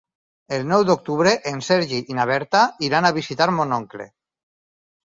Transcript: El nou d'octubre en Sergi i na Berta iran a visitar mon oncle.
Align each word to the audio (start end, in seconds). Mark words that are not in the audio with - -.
El 0.55 0.63
nou 0.69 0.85
d'octubre 0.87 1.33
en 1.53 1.61
Sergi 1.67 2.01
i 2.15 2.17
na 2.21 2.27
Berta 2.33 2.65
iran 2.89 3.11
a 3.13 3.17
visitar 3.21 3.53
mon 3.61 3.79
oncle. 3.81 4.11